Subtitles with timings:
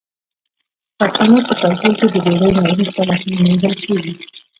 [0.97, 1.53] د پښتنو په
[1.83, 4.13] کلتور کې د ډوډۍ نه وروسته لاسونه مینځل کیږي.